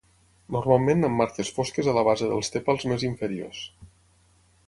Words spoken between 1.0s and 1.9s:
amb marques fosques